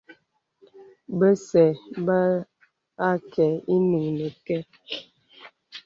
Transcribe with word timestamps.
Bə̀zə̄ 1.17 1.69
bə 2.05 2.19
ákə̀ 3.09 3.49
ìnuŋ 3.75 4.05
nəkɛ. 4.17 4.57